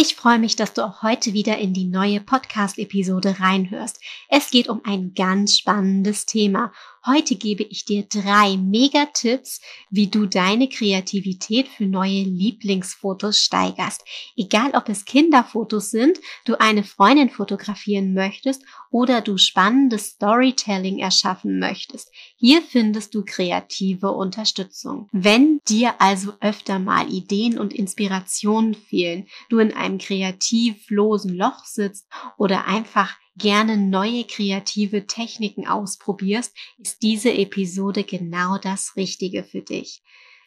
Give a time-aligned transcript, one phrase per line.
[0.00, 4.00] Ich freue mich, dass du auch heute wieder in die neue Podcast-Episode reinhörst.
[4.28, 6.72] Es geht um ein ganz spannendes Thema.
[7.08, 14.04] Heute gebe ich dir drei Mega-Tipps, wie du deine Kreativität für neue Lieblingsfotos steigerst.
[14.36, 21.58] Egal, ob es Kinderfotos sind, du eine Freundin fotografieren möchtest oder du spannendes Storytelling erschaffen
[21.58, 22.10] möchtest.
[22.36, 25.08] Hier findest du kreative Unterstützung.
[25.10, 32.06] Wenn dir also öfter mal Ideen und Inspirationen fehlen, du in einem kreativlosen Loch sitzt
[32.36, 40.02] oder einfach gerne neue kreative Techniken ausprobierst, ist diese Episode genau das Richtige für dich.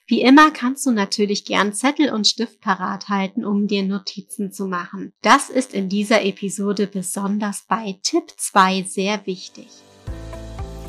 [0.08, 4.68] Wie immer kannst du natürlich gern Zettel und Stift parat halten, um dir Notizen zu
[4.68, 5.14] machen.
[5.22, 9.68] Das ist in dieser Episode besonders bei Tipp 2 sehr wichtig.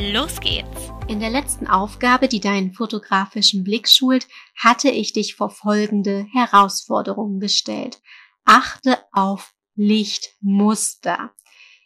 [0.00, 0.92] Los geht's!
[1.08, 7.40] In der letzten Aufgabe, die deinen fotografischen Blick schult, hatte ich dich vor folgende Herausforderungen
[7.40, 8.00] gestellt
[8.48, 11.34] achte auf Lichtmuster.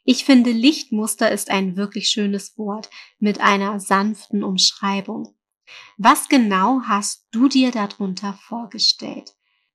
[0.05, 5.35] Ich finde, Lichtmuster ist ein wirklich schönes Wort mit einer sanften Umschreibung.
[5.97, 9.35] Was genau hast du dir darunter vorgestellt?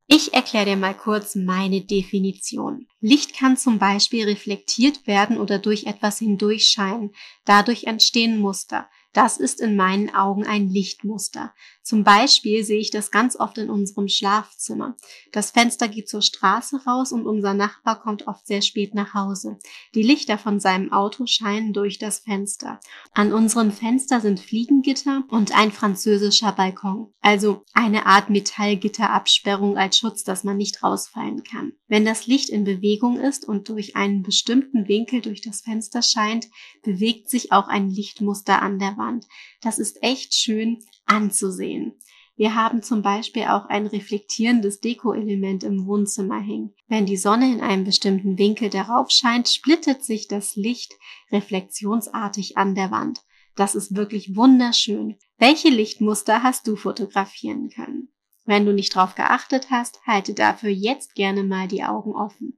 [0.09, 2.87] Ich erkläre dir mal kurz meine Definition.
[3.01, 7.13] Licht kann zum Beispiel reflektiert werden oder durch etwas hindurchscheinen.
[7.47, 8.89] Dadurch entstehen Muster.
[9.13, 11.53] Das ist in meinen Augen ein Lichtmuster.
[11.81, 14.95] Zum Beispiel sehe ich das ganz oft in unserem Schlafzimmer.
[15.31, 19.57] Das Fenster geht zur Straße raus und unser Nachbar kommt oft sehr spät nach Hause.
[19.95, 22.79] Die Lichter von seinem Auto scheinen durch das Fenster.
[23.13, 27.13] An unserem Fenster sind Fliegengitter und ein französischer Balkon.
[27.21, 31.71] Also eine Art Metallgitterabsperrung als Schutz, dass man nicht rausfallen kann.
[31.87, 36.47] Wenn das Licht in Bewegung ist und durch einen bestimmten Winkel durch das Fenster scheint,
[36.83, 39.25] bewegt sich auch ein Lichtmuster an der Wand.
[39.61, 41.93] Das ist echt schön anzusehen.
[42.35, 46.75] Wir haben zum Beispiel auch ein reflektierendes Deko-Element im Wohnzimmer hängen.
[46.87, 50.93] Wenn die Sonne in einem bestimmten Winkel darauf scheint, splittet sich das Licht
[51.31, 53.21] reflexionsartig an der Wand.
[53.55, 55.17] Das ist wirklich wunderschön.
[55.39, 58.09] Welche Lichtmuster hast du fotografieren können?
[58.45, 62.56] Wenn du nicht drauf geachtet hast, halte dafür jetzt gerne mal die Augen offen.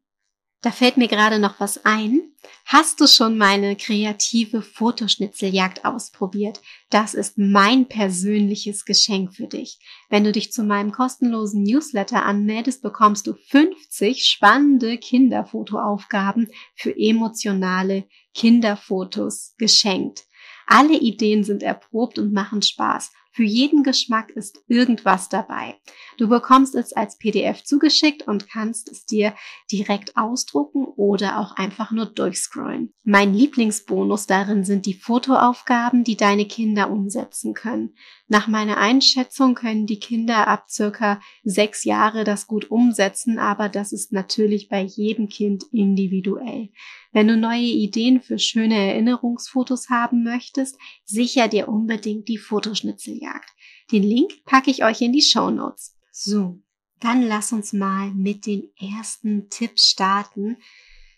[0.61, 2.33] Da fällt mir gerade noch was ein.
[2.65, 6.61] Hast du schon meine kreative Fotoschnitzeljagd ausprobiert?
[6.89, 9.79] Das ist mein persönliches Geschenk für dich.
[10.09, 18.05] Wenn du dich zu meinem kostenlosen Newsletter anmeldest, bekommst du 50 spannende Kinderfotoaufgaben für emotionale
[18.33, 20.25] Kinderfotos geschenkt.
[20.67, 23.11] Alle Ideen sind erprobt und machen Spaß.
[23.39, 25.77] Für jeden Geschmack ist irgendwas dabei.
[26.17, 29.33] Du bekommst es als PDF zugeschickt und kannst es dir
[29.71, 32.93] direkt ausdrucken oder auch einfach nur durchscrollen.
[33.05, 37.95] Mein Lieblingsbonus darin sind die Fotoaufgaben, die deine Kinder umsetzen können.
[38.31, 43.91] Nach meiner Einschätzung können die Kinder ab circa sechs Jahre das gut umsetzen, aber das
[43.91, 46.69] ist natürlich bei jedem Kind individuell.
[47.11, 53.49] Wenn du neue Ideen für schöne Erinnerungsfotos haben möchtest, sicher dir unbedingt die Fotoschnitzeljagd.
[53.91, 55.97] Den Link packe ich euch in die Show Notes.
[56.11, 56.61] So,
[56.99, 60.57] dann lass uns mal mit den ersten Tipps starten.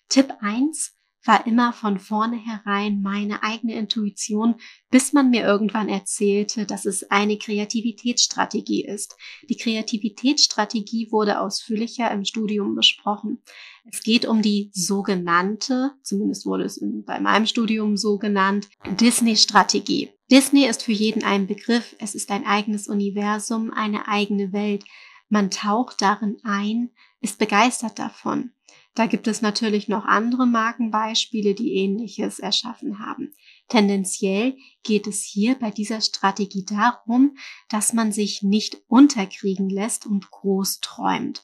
[0.08, 0.96] Tipp eins
[1.26, 4.56] war immer von vornherein meine eigene Intuition,
[4.90, 9.16] bis man mir irgendwann erzählte, dass es eine Kreativitätsstrategie ist.
[9.50, 13.44] Die Kreativitätsstrategie wurde ausführlicher im Studium besprochen.
[13.90, 20.10] Es geht um die sogenannte, zumindest wurde es bei meinem Studium so genannt, Disney-Strategie.
[20.32, 21.96] Disney ist für jeden ein Begriff.
[22.00, 24.86] Es ist ein eigenes Universum, eine eigene Welt.
[25.30, 28.52] Man taucht darin ein, ist begeistert davon.
[28.94, 33.34] Da gibt es natürlich noch andere Markenbeispiele, die ähnliches erschaffen haben.
[33.70, 37.38] Tendenziell geht es hier bei dieser Strategie darum,
[37.70, 41.44] dass man sich nicht unterkriegen lässt und groß träumt.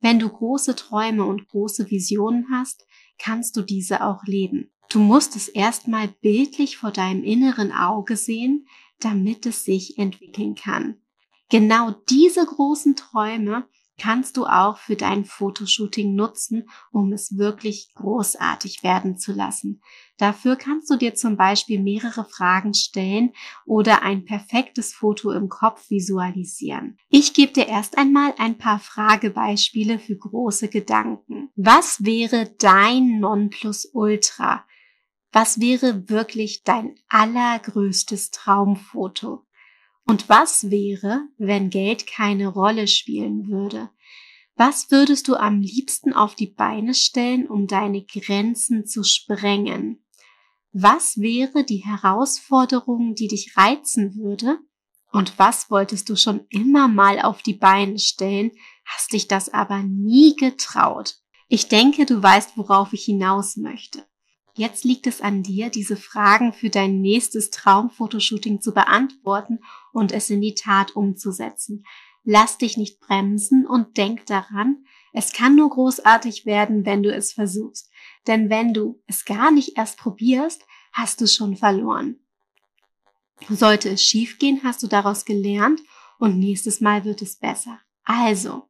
[0.00, 2.86] Wenn du große Träume und große Visionen hast,
[3.18, 4.70] kannst du diese auch leben.
[4.90, 8.66] Du musst es erstmal bildlich vor deinem inneren Auge sehen,
[9.00, 10.98] damit es sich entwickeln kann.
[11.48, 13.66] Genau diese großen Träume
[13.98, 19.80] kannst du auch für dein Fotoshooting nutzen, um es wirklich großartig werden zu lassen.
[20.16, 23.32] Dafür kannst du dir zum Beispiel mehrere Fragen stellen
[23.66, 26.98] oder ein perfektes Foto im Kopf visualisieren.
[27.08, 31.50] Ich gebe dir erst einmal ein paar Fragebeispiele für große Gedanken.
[31.56, 34.64] Was wäre dein Nonplusultra?
[35.32, 39.44] Was wäre wirklich dein allergrößtes Traumfoto?
[40.06, 43.90] Und was wäre, wenn Geld keine Rolle spielen würde?
[44.56, 50.04] Was würdest du am liebsten auf die Beine stellen, um deine Grenzen zu sprengen?
[50.72, 54.58] Was wäre die Herausforderung, die dich reizen würde?
[55.10, 58.50] Und was wolltest du schon immer mal auf die Beine stellen,
[58.84, 61.16] hast dich das aber nie getraut?
[61.48, 64.04] Ich denke, du weißt, worauf ich hinaus möchte.
[64.56, 69.58] Jetzt liegt es an dir, diese Fragen für dein nächstes Traumfotoshooting zu beantworten
[69.92, 71.84] und es in die Tat umzusetzen.
[72.22, 77.32] Lass dich nicht bremsen und denk daran, es kann nur großartig werden, wenn du es
[77.32, 77.90] versuchst.
[78.26, 82.20] Denn wenn du es gar nicht erst probierst, hast du schon verloren.
[83.48, 85.80] Sollte es schiefgehen, hast du daraus gelernt
[86.18, 87.80] und nächstes Mal wird es besser.
[88.04, 88.68] Also,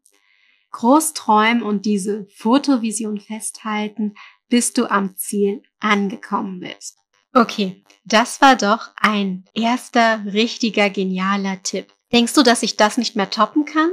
[0.73, 4.15] groß träumen und diese Fotovision festhalten,
[4.49, 6.99] bis du am Ziel angekommen bist.
[7.33, 11.93] Okay, das war doch ein erster richtiger genialer Tipp.
[12.13, 13.91] Denkst du, dass ich das nicht mehr toppen kann?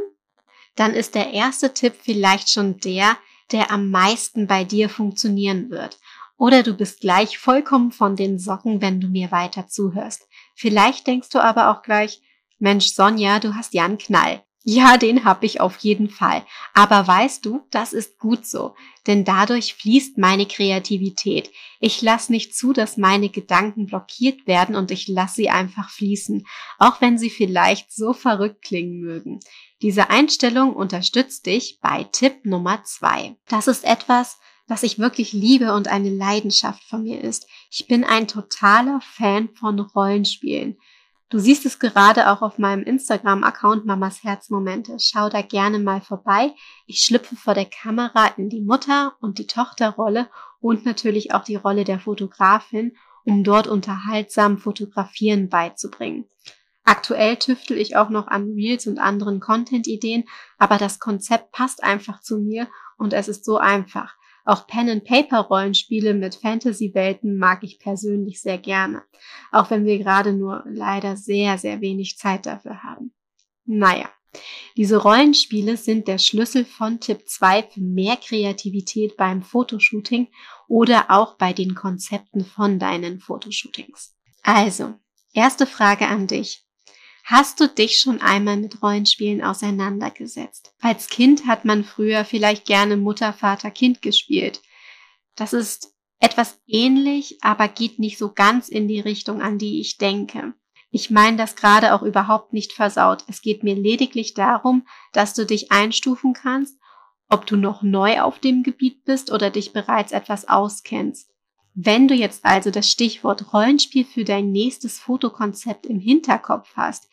[0.75, 3.18] Dann ist der erste Tipp vielleicht schon der,
[3.51, 6.00] der am meisten bei dir funktionieren wird.
[6.38, 10.27] Oder du bist gleich vollkommen von den Socken, wenn du mir weiter zuhörst.
[10.56, 12.21] Vielleicht denkst du aber auch gleich,
[12.59, 14.44] Mensch, Sonja, du hast ja einen Knall.
[14.63, 16.46] Ja, den hab ich auf jeden Fall.
[16.75, 18.75] Aber weißt du, das ist gut so,
[19.08, 21.50] denn dadurch fließt meine Kreativität.
[21.80, 26.46] Ich lasse nicht zu, dass meine Gedanken blockiert werden und ich lasse sie einfach fließen,
[26.78, 29.40] auch wenn sie vielleicht so verrückt klingen mögen.
[29.81, 33.36] Diese Einstellung unterstützt dich bei Tipp Nummer zwei.
[33.48, 34.38] Das ist etwas,
[34.68, 37.48] was ich wirklich liebe und eine Leidenschaft von mir ist.
[37.72, 40.78] Ich bin ein totaler Fan von Rollenspielen.
[41.31, 44.98] Du siehst es gerade auch auf meinem Instagram-Account Mamas Herzmomente.
[45.00, 46.54] Schau da gerne mal vorbei.
[46.88, 50.30] Ich schlüpfe vor der Kamera in die Mutter- und die Tochterrolle
[50.60, 56.25] und natürlich auch die Rolle der Fotografin, um dort unterhaltsam Fotografieren beizubringen.
[56.83, 60.25] Aktuell tüftel ich auch noch an Reels und anderen Content-Ideen,
[60.57, 62.68] aber das Konzept passt einfach zu mir
[62.98, 64.16] und es ist so einfach.
[64.46, 69.04] Auch Pen-and-Paper-Rollenspiele mit Fantasy-Welten mag ich persönlich sehr gerne,
[69.52, 73.14] auch wenn wir gerade nur leider sehr, sehr wenig Zeit dafür haben.
[73.66, 74.10] Naja,
[74.78, 80.28] diese Rollenspiele sind der Schlüssel von Tipp 2 für mehr Kreativität beim Fotoshooting
[80.68, 84.16] oder auch bei den Konzepten von deinen Fotoshootings.
[84.44, 84.94] Also,
[85.34, 86.66] erste Frage an dich.
[87.23, 90.73] Hast du dich schon einmal mit Rollenspielen auseinandergesetzt?
[90.81, 94.62] Als Kind hat man früher vielleicht gerne Mutter, Vater, Kind gespielt.
[95.35, 99.97] Das ist etwas ähnlich, aber geht nicht so ganz in die Richtung, an die ich
[99.97, 100.53] denke.
[100.91, 103.23] Ich meine das gerade auch überhaupt nicht versaut.
[103.27, 106.77] Es geht mir lediglich darum, dass du dich einstufen kannst,
[107.29, 111.31] ob du noch neu auf dem Gebiet bist oder dich bereits etwas auskennst.
[111.73, 117.07] Wenn du jetzt also das Stichwort Rollenspiel für dein nächstes Fotokonzept im Hinterkopf hast,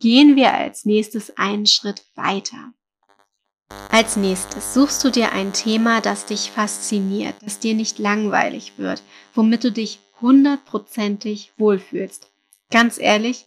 [0.00, 2.72] gehen wir als nächstes einen Schritt weiter.
[3.90, 9.02] Als nächstes suchst du dir ein Thema, das dich fasziniert, das dir nicht langweilig wird,
[9.34, 12.30] womit du dich hundertprozentig wohlfühlst.
[12.70, 13.46] Ganz ehrlich,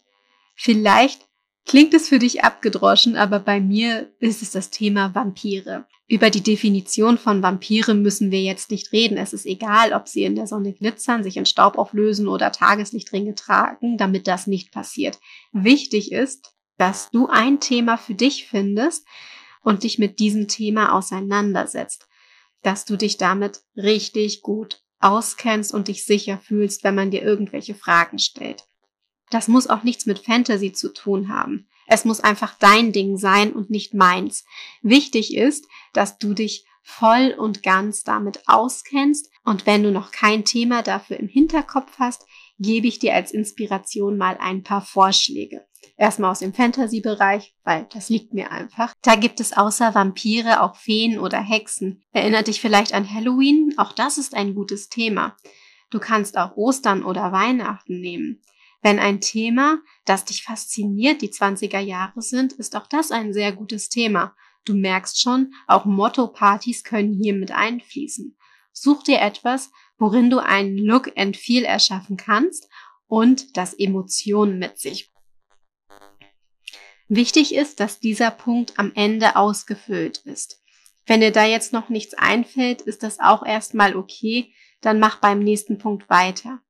[0.55, 1.27] vielleicht
[1.65, 5.85] klingt es für dich abgedroschen, aber bei mir ist es das Thema Vampire.
[6.07, 9.17] Über die Definition von Vampire müssen wir jetzt nicht reden.
[9.17, 13.35] Es ist egal, ob sie in der Sonne glitzern, sich in Staub auflösen oder Tageslichtringe
[13.35, 15.19] tragen, damit das nicht passiert.
[15.53, 19.07] Wichtig ist, dass du ein Thema für dich findest
[19.61, 22.07] und dich mit diesem Thema auseinandersetzt.
[22.61, 27.75] Dass du dich damit richtig gut auskennst und dich sicher fühlst, wenn man dir irgendwelche
[27.75, 28.65] Fragen stellt.
[29.31, 31.67] Das muss auch nichts mit Fantasy zu tun haben.
[31.87, 34.45] Es muss einfach dein Ding sein und nicht meins.
[34.81, 40.45] Wichtig ist, dass du dich voll und ganz damit auskennst und wenn du noch kein
[40.45, 42.25] Thema dafür im Hinterkopf hast,
[42.59, 45.65] gebe ich dir als Inspiration mal ein paar Vorschläge.
[45.97, 48.93] Erstmal aus dem Fantasy-Bereich, weil das liegt mir einfach.
[49.01, 52.03] Da gibt es außer Vampire auch Feen oder Hexen.
[52.11, 53.73] Erinnert dich vielleicht an Halloween?
[53.77, 55.35] Auch das ist ein gutes Thema.
[55.89, 58.41] Du kannst auch Ostern oder Weihnachten nehmen.
[58.81, 63.51] Wenn ein Thema, das dich fasziniert, die 20er Jahre sind, ist auch das ein sehr
[63.51, 64.35] gutes Thema.
[64.65, 68.37] Du merkst schon, auch Motto-Partys können hier mit einfließen.
[68.73, 72.67] Such dir etwas, worin du einen Look and Feel erschaffen kannst
[73.07, 75.11] und das Emotionen mit sich.
[77.07, 80.63] Wichtig ist, dass dieser Punkt am Ende ausgefüllt ist.
[81.05, 85.39] Wenn dir da jetzt noch nichts einfällt, ist das auch erstmal okay, dann mach beim
[85.39, 86.61] nächsten Punkt weiter.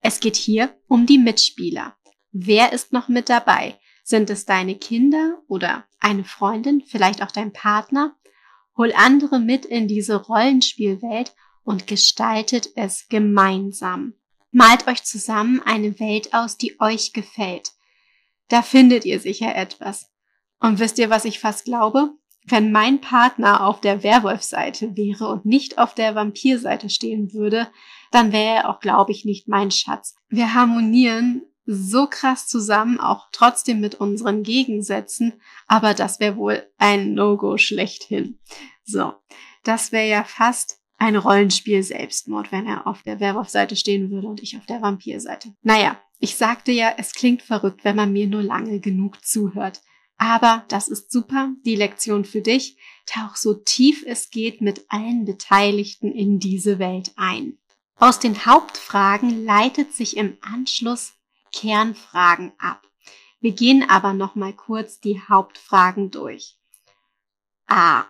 [0.00, 1.96] Es geht hier um die Mitspieler.
[2.32, 3.78] Wer ist noch mit dabei?
[4.02, 8.16] Sind es deine Kinder oder eine Freundin, vielleicht auch dein Partner?
[8.76, 14.14] Hol andere mit in diese Rollenspielwelt und gestaltet es gemeinsam.
[14.52, 17.72] Malt euch zusammen eine Welt aus, die euch gefällt.
[18.48, 20.10] Da findet ihr sicher etwas.
[20.58, 22.10] Und wisst ihr, was ich fast glaube?
[22.46, 27.68] Wenn mein Partner auf der Werwolf-Seite wäre und nicht auf der Vampir-Seite stehen würde,
[28.10, 30.16] dann wäre er auch, glaube ich, nicht mein Schatz.
[30.28, 35.34] Wir harmonieren so krass zusammen, auch trotzdem mit unseren Gegensätzen,
[35.66, 38.38] aber das wäre wohl ein No-Go schlechthin.
[38.82, 39.12] So,
[39.62, 44.42] das wäre ja fast ein Rollenspiel Selbstmord, wenn er auf der Werwolf-Seite stehen würde und
[44.42, 45.54] ich auf der Vampir-Seite.
[45.62, 49.80] Naja, ich sagte ja, es klingt verrückt, wenn man mir nur lange genug zuhört.
[50.18, 52.76] Aber das ist super, die Lektion für dich.
[53.06, 57.56] Tauch so tief es geht mit allen Beteiligten in diese Welt ein.
[58.02, 61.12] Aus den Hauptfragen leitet sich im Anschluss
[61.52, 62.82] Kernfragen ab.
[63.40, 66.56] Wir gehen aber noch mal kurz die Hauptfragen durch.
[67.66, 68.04] A.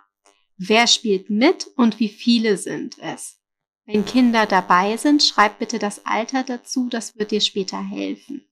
[0.57, 3.41] Wer spielt mit und wie viele sind es?
[3.85, 8.49] Wenn Kinder dabei sind, schreib bitte das Alter dazu, das wird dir später helfen.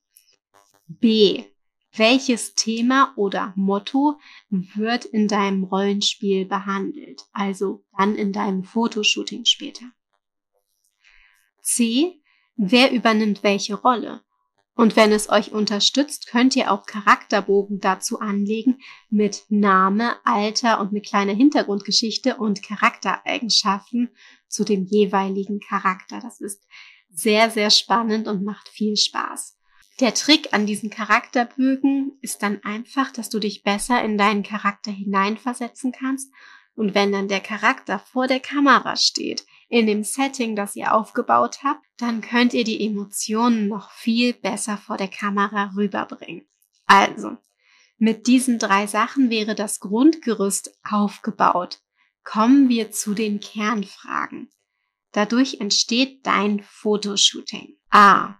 [0.88, 1.44] B.
[1.94, 4.18] Welches Thema oder Motto
[4.50, 7.26] wird in deinem Rollenspiel behandelt?
[7.32, 9.84] Also dann in deinem Fotoshooting später.
[11.68, 12.22] C.
[12.56, 14.22] Wer übernimmt welche Rolle?
[14.74, 18.78] Und wenn es euch unterstützt, könnt ihr auch Charakterbogen dazu anlegen
[19.10, 24.10] mit Name, Alter und eine kleine Hintergrundgeschichte und Charaktereigenschaften
[24.48, 26.20] zu dem jeweiligen Charakter.
[26.20, 26.66] Das ist
[27.10, 29.58] sehr, sehr spannend und macht viel Spaß.
[30.00, 34.92] Der Trick an diesen Charakterbögen ist dann einfach, dass du dich besser in deinen Charakter
[34.92, 36.32] hineinversetzen kannst
[36.76, 41.58] und wenn dann der Charakter vor der Kamera steht, in dem Setting, das ihr aufgebaut
[41.62, 46.48] habt, dann könnt ihr die Emotionen noch viel besser vor der Kamera rüberbringen.
[46.86, 47.36] Also,
[47.98, 51.80] mit diesen drei Sachen wäre das Grundgerüst aufgebaut.
[52.24, 54.50] Kommen wir zu den Kernfragen.
[55.12, 57.76] Dadurch entsteht dein Fotoshooting.
[57.90, 58.38] A.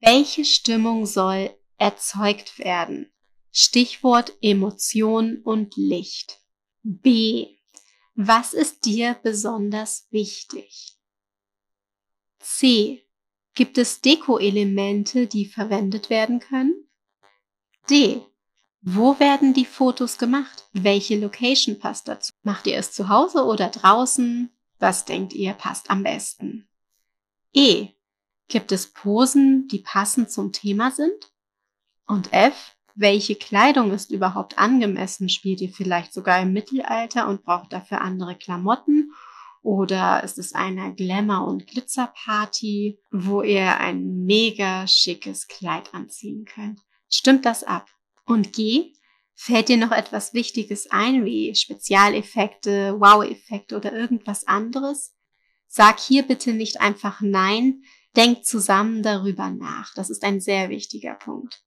[0.00, 3.12] Welche Stimmung soll erzeugt werden?
[3.50, 6.40] Stichwort Emotion und Licht.
[6.82, 7.55] B.
[8.18, 10.96] Was ist dir besonders wichtig?
[12.40, 13.06] C.
[13.54, 16.88] Gibt es Deko-Elemente, die verwendet werden können?
[17.90, 18.22] D.
[18.80, 20.66] Wo werden die Fotos gemacht?
[20.72, 22.32] Welche Location passt dazu?
[22.42, 24.50] Macht ihr es zu Hause oder draußen?
[24.78, 26.66] Was denkt ihr passt am besten?
[27.52, 27.88] E.
[28.48, 31.34] Gibt es Posen, die passend zum Thema sind?
[32.06, 35.28] Und F, welche Kleidung ist überhaupt angemessen?
[35.28, 39.12] Spielt ihr vielleicht sogar im Mittelalter und braucht dafür andere Klamotten?
[39.62, 46.80] Oder ist es eine Glamour- und Glitzerparty, wo ihr ein mega schickes Kleid anziehen könnt?
[47.08, 47.88] Stimmt das ab?
[48.24, 48.92] Und G,
[49.34, 55.14] fällt dir noch etwas Wichtiges ein, wie Spezialeffekte, Wow-Effekte oder irgendwas anderes?
[55.68, 57.82] Sag hier bitte nicht einfach Nein,
[58.16, 59.92] Denkt zusammen darüber nach.
[59.94, 61.62] Das ist ein sehr wichtiger Punkt.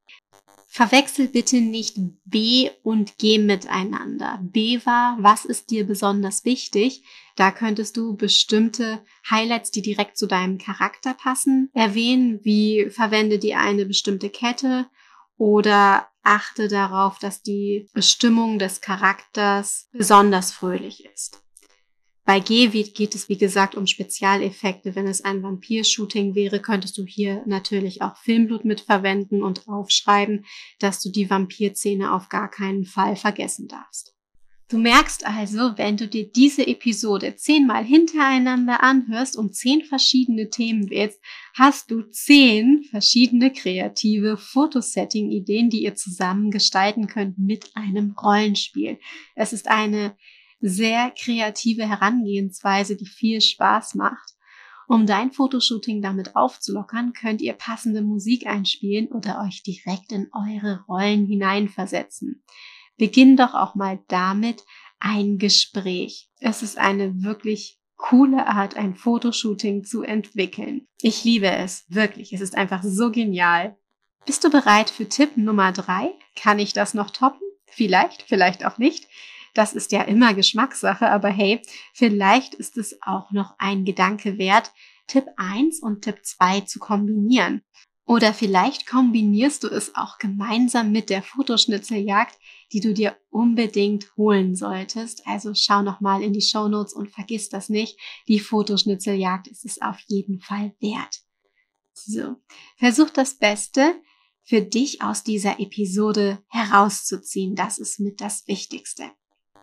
[0.72, 4.40] Verwechsel bitte nicht B und G miteinander.
[4.44, 7.04] B war, was ist dir besonders wichtig?
[7.36, 13.56] Da könntest du bestimmte Highlights, die direkt zu deinem Charakter passen, erwähnen, wie verwende die
[13.56, 14.88] eine bestimmte Kette
[15.38, 21.42] oder achte darauf, dass die Bestimmung des Charakters besonders fröhlich ist.
[22.30, 24.94] Bei G geht es, wie gesagt, um Spezialeffekte.
[24.94, 30.46] Wenn es ein Vampir-Shooting wäre, könntest du hier natürlich auch Filmblut mitverwenden und aufschreiben,
[30.78, 34.14] dass du die Vampir-Szene auf gar keinen Fall vergessen darfst.
[34.68, 40.92] Du merkst also, wenn du dir diese Episode zehnmal hintereinander anhörst und zehn verschiedene Themen
[40.92, 41.20] wählst,
[41.56, 49.00] hast du zehn verschiedene kreative Fotosetting-Ideen, die ihr zusammen gestalten könnt mit einem Rollenspiel.
[49.34, 50.16] Es ist eine
[50.60, 54.36] sehr kreative Herangehensweise, die viel Spaß macht.
[54.88, 60.84] Um dein Fotoshooting damit aufzulockern, könnt ihr passende Musik einspielen oder euch direkt in eure
[60.88, 62.44] Rollen hineinversetzen.
[62.98, 64.64] Beginn doch auch mal damit
[65.00, 66.30] ein Gespräch.
[66.40, 70.88] Es ist eine wirklich coole Art, ein Fotoshooting zu entwickeln.
[71.02, 72.34] Ich liebe es, wirklich.
[72.34, 73.78] Es ist einfach so genial.
[74.26, 76.14] Bist du bereit für Tipp Nummer drei?
[76.36, 77.42] Kann ich das noch toppen?
[77.68, 79.08] Vielleicht, vielleicht auch nicht.
[79.54, 81.62] Das ist ja immer Geschmackssache, aber hey,
[81.94, 84.72] vielleicht ist es auch noch ein Gedanke wert,
[85.08, 87.62] Tipp 1 und Tipp 2 zu kombinieren.
[88.10, 92.40] Oder vielleicht kombinierst du es auch gemeinsam mit der Fotoschnitzeljagd,
[92.74, 95.28] die du dir unbedingt holen solltest.
[95.28, 98.00] Also schau nochmal in die Show Notes und vergiss das nicht.
[98.28, 101.20] Die Fotoschnitzeljagd ist es auf jeden Fall wert.
[101.94, 102.38] So,
[102.78, 103.94] versuch das Beste
[104.42, 107.56] für dich aus dieser Episode herauszuziehen.
[107.56, 109.12] Das ist mit das Wichtigste.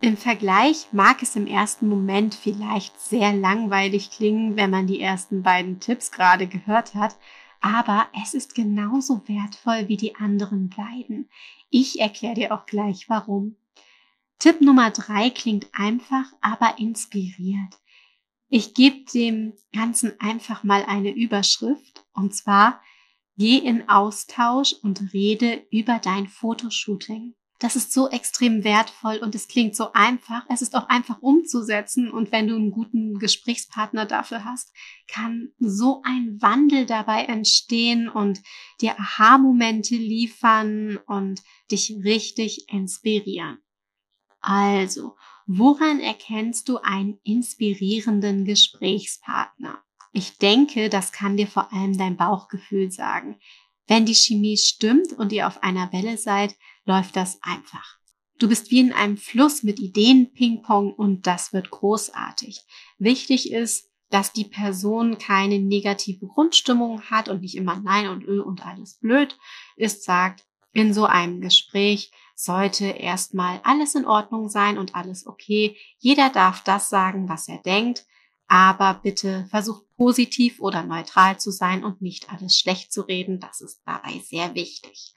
[0.03, 5.43] Im Vergleich mag es im ersten Moment vielleicht sehr langweilig klingen, wenn man die ersten
[5.43, 7.17] beiden Tipps gerade gehört hat,
[7.61, 11.31] aber es ist genauso wertvoll wie die anderen beiden.
[11.71, 13.57] Ich erkläre dir auch gleich warum.
[14.39, 17.81] Tipp Nummer drei klingt einfach, aber inspiriert.
[18.49, 22.83] Ich gebe dem Ganzen einfach mal eine Überschrift und zwar
[23.39, 27.35] geh in Austausch und rede über dein Fotoshooting.
[27.59, 30.45] Das ist so extrem wertvoll und es klingt so einfach.
[30.51, 34.75] Es ist auch einfach umzusetzen und wenn du einen guten Gesprächspartner dafür hast,
[35.09, 38.43] kann so ein Wandel dabei entstehen und
[38.81, 43.59] dir Aha-Momente liefern und dich richtig inspirieren.
[44.41, 49.83] Also, woran erkennst du einen inspirierenden Gesprächspartner?
[50.13, 53.39] Ich denke, das kann dir vor allem dein Bauchgefühl sagen.
[53.87, 56.57] Wenn die Chemie stimmt und ihr auf einer Welle seid,
[56.87, 57.99] läuft das einfach.
[58.39, 62.61] Du bist wie in einem Fluss mit Ideen Ping-Pong und das wird großartig.
[62.99, 68.41] Wichtig ist, dass die Person keine negative Grundstimmung hat und nicht immer Nein und Öl
[68.41, 69.37] und alles blöd
[69.77, 75.77] ist, sagt, in so einem Gespräch sollte erstmal alles in Ordnung sein und alles okay.
[75.99, 78.07] Jeder darf das sagen, was er denkt,
[78.47, 83.41] aber bitte versuch positiv oder neutral zu sein und nicht alles schlecht zu reden.
[83.41, 85.16] Das ist dabei sehr wichtig.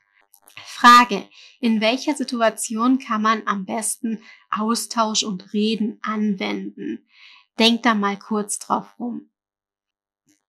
[0.65, 1.27] Frage,
[1.59, 7.07] in welcher Situation kann man am besten Austausch und Reden anwenden?
[7.57, 9.29] Denk da mal kurz drauf rum.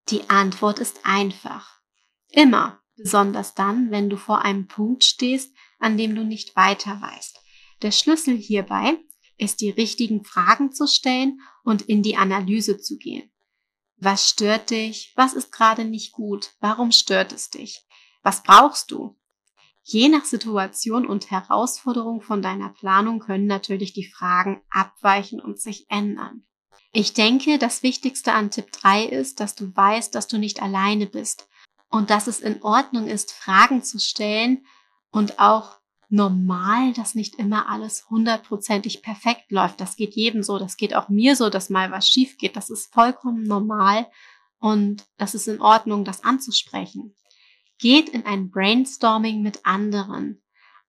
[0.08, 1.80] Die Antwort ist einfach.
[2.28, 7.38] Immer, besonders dann, wenn du vor einem Punkt stehst, an dem du nicht weiter weißt.
[7.82, 8.98] Der Schlüssel hierbei
[9.36, 13.30] ist, die richtigen Fragen zu stellen und in die Analyse zu gehen.
[13.96, 15.12] Was stört dich?
[15.16, 16.54] Was ist gerade nicht gut?
[16.60, 17.86] Warum stört es dich?
[18.22, 19.18] Was brauchst du?
[19.92, 25.86] Je nach Situation und Herausforderung von deiner Planung können natürlich die Fragen abweichen und sich
[25.88, 26.44] ändern.
[26.92, 31.06] Ich denke, das Wichtigste an Tipp 3 ist, dass du weißt, dass du nicht alleine
[31.06, 31.48] bist
[31.88, 34.64] und dass es in Ordnung ist, Fragen zu stellen
[35.10, 39.80] und auch normal, dass nicht immer alles hundertprozentig perfekt läuft.
[39.80, 42.54] Das geht jedem so, das geht auch mir so, dass mal was schief geht.
[42.54, 44.06] Das ist vollkommen normal
[44.60, 47.16] und das ist in Ordnung, das anzusprechen.
[47.80, 50.42] Geht in ein Brainstorming mit anderen.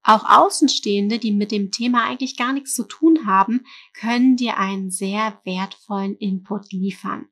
[0.04, 4.92] Auch Außenstehende, die mit dem Thema eigentlich gar nichts zu tun haben, können dir einen
[4.92, 7.28] sehr wertvollen Input liefern.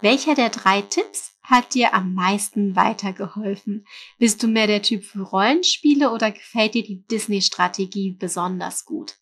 [0.00, 3.86] Welcher der drei Tipps hat dir am meisten weitergeholfen?
[4.18, 9.16] Bist du mehr der Typ für Rollenspiele oder gefällt dir die Disney-Strategie besonders gut?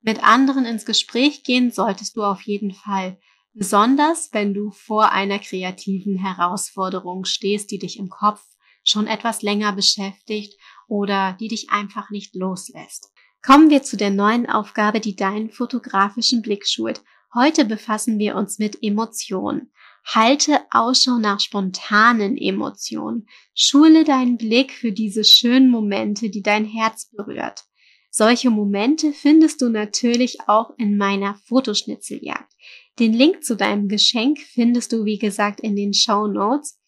[0.00, 3.18] Mit anderen ins Gespräch gehen solltest du auf jeden Fall.
[3.54, 8.42] Besonders wenn du vor einer kreativen Herausforderung stehst, die dich im Kopf
[8.84, 13.10] schon etwas länger beschäftigt oder die dich einfach nicht loslässt.
[13.44, 17.02] Kommen wir zu der neuen Aufgabe, die deinen fotografischen Blick schult.
[17.34, 19.72] Heute befassen wir uns mit Emotionen.
[20.04, 23.26] Halte Ausschau nach spontanen Emotionen.
[23.54, 27.64] Schule deinen Blick für diese schönen Momente, die dein Herz berührt.
[28.10, 32.52] Solche Momente findest du natürlich auch in meiner Fotoschnitzeljagd.
[32.98, 36.78] Den Link zu deinem Geschenk findest du, wie gesagt, in den Show Notes.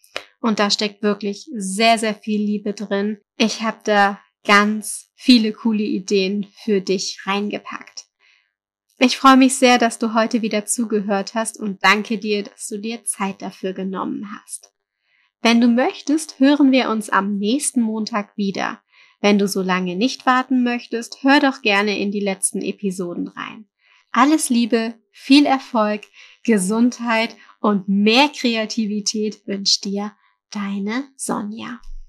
[0.44, 3.16] Und da steckt wirklich sehr, sehr viel Liebe drin.
[3.38, 8.04] Ich habe da ganz viele coole Ideen für dich reingepackt.
[8.98, 12.76] Ich freue mich sehr, dass du heute wieder zugehört hast und danke dir, dass du
[12.76, 14.74] dir Zeit dafür genommen hast.
[15.40, 18.82] Wenn du möchtest, hören wir uns am nächsten Montag wieder.
[19.22, 23.66] Wenn du so lange nicht warten möchtest, hör doch gerne in die letzten Episoden rein.
[24.12, 26.02] Alles Liebe, viel Erfolg,
[26.44, 30.12] Gesundheit und mehr Kreativität wünscht dir
[30.54, 31.80] Deine Sonja.